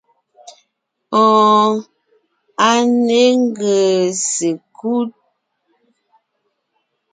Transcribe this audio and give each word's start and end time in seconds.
Oon, 1.21 1.73
a 2.67 2.69
ne 3.05 3.19
ńgèè 3.41 3.93
sekú. 4.33 4.95